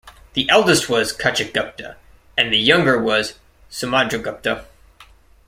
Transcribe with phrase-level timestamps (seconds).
[0.33, 1.93] The eldest was Kachagupta
[2.35, 3.35] and the younger was
[3.69, 4.65] Samudragupta.